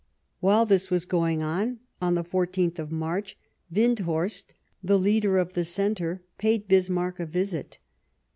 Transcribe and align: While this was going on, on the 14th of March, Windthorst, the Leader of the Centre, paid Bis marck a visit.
While 0.39 0.65
this 0.65 0.89
was 0.89 1.05
going 1.05 1.43
on, 1.43 1.77
on 2.01 2.15
the 2.15 2.23
14th 2.23 2.79
of 2.79 2.91
March, 2.91 3.37
Windthorst, 3.71 4.55
the 4.81 4.97
Leader 4.97 5.37
of 5.37 5.53
the 5.53 5.63
Centre, 5.63 6.23
paid 6.39 6.67
Bis 6.67 6.89
marck 6.89 7.19
a 7.19 7.25
visit. 7.27 7.77